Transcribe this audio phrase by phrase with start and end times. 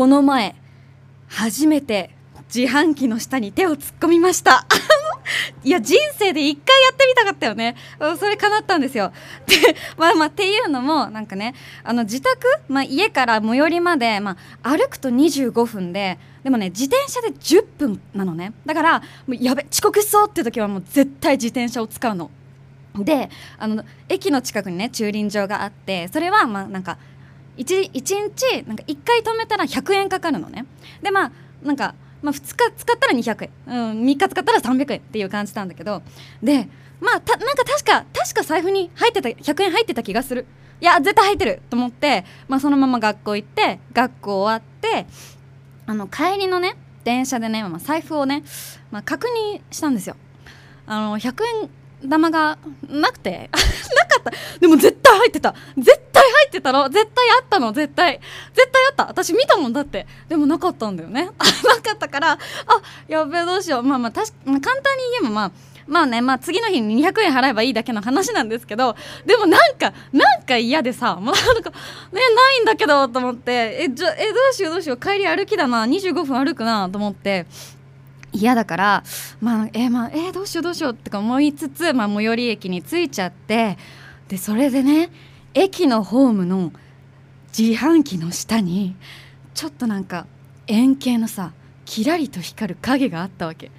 [0.00, 0.54] この前
[1.28, 2.08] 初めて
[2.52, 4.66] 自販機の下に手を突っ込みました。
[5.62, 7.76] いや人生で一回やってみたかったよね。
[8.18, 9.12] それ叶ったんですよ。
[9.46, 11.54] でまあまあっていうのもなんかね
[11.84, 18.54] あの自宅、まあ、家から最寄りまで、まあ、歩くと25分ででもね自転車で10分なのね。
[18.64, 22.30] だからもうやべ遅刻しそうって時はもう絶対自転車を使うの。
[22.94, 23.28] で
[23.58, 26.96] あの駅の近くにね駐輪場があってそれはまあなんか
[27.64, 30.66] 1, 日なんか1回止めたら100円かかるのね。
[31.02, 31.32] でまあ
[31.62, 36.02] なんかまあ、2日使ったら200円、うん、3日使ったら300円っていう感じなんだけど。
[36.42, 36.68] で
[37.00, 40.46] まあたなんか確か確か財布に入ってた100円入ってた気がする。
[40.80, 45.06] いや絶対入ってると思って、まあ、そのまま学校行って学校終わって
[45.86, 48.42] あの帰りのね電車でね、まあ、財布をね、
[48.90, 50.16] まあ、確認したんですよ。
[50.86, 53.50] あの100円玉がなくて。
[53.52, 54.32] なかった。
[54.58, 55.54] でも絶対入ってた。
[55.76, 55.99] 絶
[56.50, 56.88] ってたの？
[56.90, 57.72] 絶対あったの？
[57.72, 58.20] 絶対。
[58.52, 59.06] 絶対あった？
[59.06, 60.06] 私見たもんだって。
[60.28, 61.26] でもなかったんだよね。
[61.30, 61.36] なか
[61.94, 62.38] ったからあ
[63.08, 63.82] やべえどうしよう。
[63.82, 65.52] まあまあ確か、まあ、簡単に言えばまあ
[65.86, 71.76] まあねまあ次の日に200円払えばいいだけの話なんですけどでもなんかなんか嫌でさ もうなんかね
[72.12, 74.98] ないんだけどと思ってえじゃえどうしようどうしよう。
[74.98, 75.84] 帰り歩きだな。
[75.84, 77.46] 25分歩くなと思って。
[78.32, 79.02] 嫌だから
[79.40, 83.76] まあえー、まあえ、どうしようどうしようってか思いつつ、まあ、最寄り駅に着いちゃって
[84.28, 85.10] でそれでね
[85.54, 86.72] 駅のホームの
[87.56, 88.94] 自販機の下に
[89.54, 90.26] ちょっとなんか
[90.68, 91.52] 円形のさ
[91.84, 93.70] キラリと光る影があったわけ。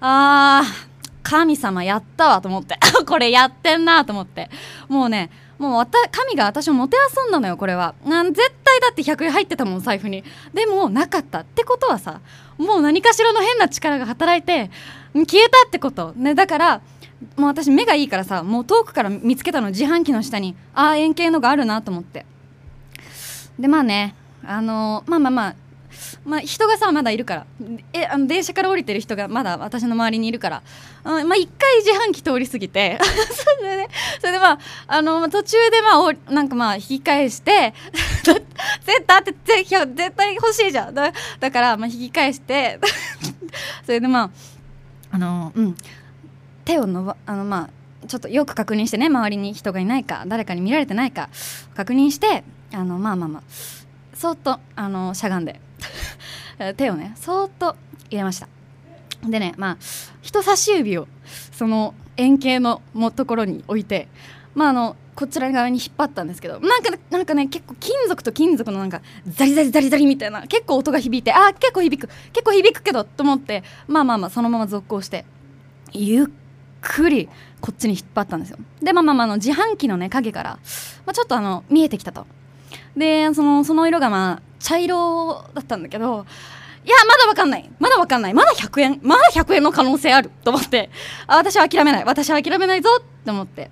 [0.00, 2.78] あー神様やったわと思って。
[3.06, 4.50] これやってんなと思って。
[4.88, 7.94] もうねもう神が私をもてあそんだのよこれは。
[8.04, 10.22] 絶対だって100円入ってたもん財布に。
[10.52, 12.20] でもなかったってことはさ
[12.58, 14.70] もう何かしらの変な力が働いて
[15.14, 16.12] 消えたってこと。
[16.16, 16.80] ねだから
[17.36, 22.26] もう私目がいいからさもう遠くから見つけたの自販機の下にああ円形のがあるなと思って。
[23.58, 24.14] でまあね
[24.44, 25.56] あのー、まあまあまあ
[26.24, 27.46] まあ、人がさまだいるから。
[27.92, 30.62] えあの電車から降りてる人がまだ私の周りにいるから、
[31.04, 32.98] うん、まあ、1回自販機通り過ぎて
[33.60, 33.88] それで、ね、
[34.20, 37.74] それでまああの途中でまあおなんかまあ引き返して
[38.24, 40.94] 絶対って絶対欲しいじゃん。
[40.94, 42.80] だだからまあ引き返して
[43.84, 44.30] それでまあ
[45.12, 45.76] あのうん。
[46.64, 47.70] 手を伸ばあのま
[48.02, 51.30] あちょっとよく確認してね周りに人がいないか誰かに見られてないか
[51.74, 53.42] 確認してあのまあまあまあ
[54.14, 55.60] そっとあのしゃがんで
[56.76, 57.76] 手をねそっと
[58.10, 58.48] 入れました。
[59.26, 59.76] でねまあ
[60.22, 61.08] 人差し指を
[61.52, 64.08] その円形のもところに置いて
[64.54, 75.24] まああのこちら側に引っ張ったんですけどなんかなんかね結構金属と金属のなんかザリザリザリザリみたいな結構音が響いてあ結構響く結構響くけどと思ってまあまあまあそのまま続行して
[75.92, 76.26] ゆっ
[76.84, 77.28] くり
[77.60, 78.58] こっちに引っ張ったんですよ。
[78.82, 80.58] でまあまあまあの自販機のね影から、
[81.06, 82.26] まあ、ちょっとあの見えてきたと。
[82.96, 86.26] でそのその色がまあ茶色だったんだけど
[86.84, 87.70] いやまだわかんない。
[87.78, 88.34] まだわかんない。
[88.34, 90.30] まだ100円まだ100円の可能性ある。
[90.44, 90.90] と思って。
[91.26, 92.04] あ私は諦めない。
[92.04, 93.70] 私は諦めないぞって思って。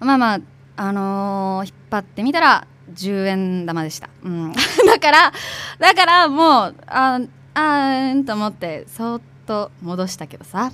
[0.00, 0.40] まあまあ
[0.76, 4.52] あのー、引っ張ってみたら10円玉でした、うん、
[4.86, 5.32] だから
[5.78, 7.20] だからもうあ
[7.54, 10.72] あーんと思ってそっと戻したけどさ。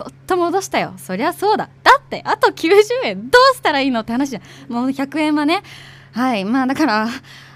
[0.00, 0.94] そっと戻したよ。
[0.96, 1.68] そりゃそうだ。
[1.82, 2.70] だってあと90
[3.04, 3.28] 円。
[3.28, 4.72] どうしたらいいのって話じゃん。
[4.72, 5.62] もう100円はね。
[6.12, 6.46] はい。
[6.46, 7.08] まあだから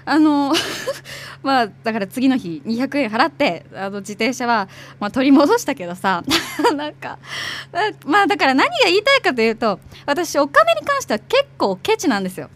[0.05, 0.53] あの
[1.41, 4.69] まあだから次の日200円払ってあの自転車は、
[4.99, 6.23] まあ、取り戻したけどさ。
[6.77, 7.17] なんか
[8.05, 12.51] まあだから何が言いたいかというと私お金に関しては結構ケチなんですよ。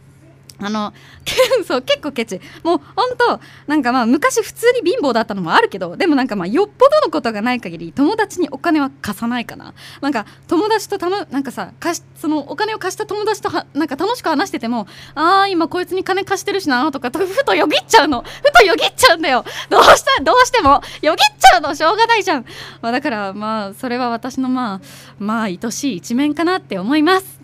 [0.62, 0.94] あの
[1.68, 2.40] そう結構ケチ。
[2.64, 9.74] もうほんとなんかまあ昔普通に貧乏だったのもあるけどでもなんかまあよっぽどのことがない限り友達にお金は貸さないかな。
[10.02, 18.24] なんか友達とたのなんかさ貸しそのお金を貸した友達とはなんか楽しく話しててもああ今こいつに金貸してるしなとかふとよぎっちゃうの。
[18.24, 19.46] ふとよぎっちゃうんだよ。
[19.70, 20.82] どうしたどうしても。
[21.02, 21.76] よぎっちゃうの。
[21.76, 22.46] しょうがないじゃん、
[22.82, 24.82] まあ、だからまあそれは私のまあ
[25.18, 27.39] まあ愛しい一面かなって思います。